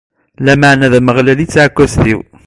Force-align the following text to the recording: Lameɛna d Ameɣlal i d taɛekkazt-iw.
Lameɛna 0.45 0.87
d 0.91 0.93
Ameɣlal 0.99 1.29
i 1.43 1.45
d 1.47 1.51
taɛekkazt-iw. 1.53 2.19